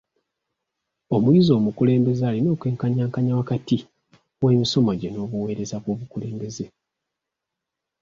[1.15, 3.77] Omuyizi omukulembeze alina okwenkanyankanya wakati
[4.43, 6.65] w'emisomo gye n'obuweereza bw'obukulembeze.